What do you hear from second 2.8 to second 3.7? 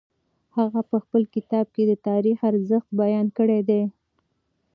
بیان کړی